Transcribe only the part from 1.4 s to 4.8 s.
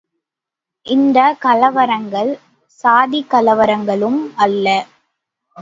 கலவரங்கள் சாதிக்கலவரங்களும் அல்ல!